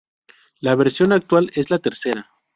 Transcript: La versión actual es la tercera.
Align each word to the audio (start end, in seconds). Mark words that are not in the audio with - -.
La 0.61 0.73
versión 0.73 1.13
actual 1.13 1.51
es 1.53 1.69
la 1.69 1.77
tercera. 1.77 2.27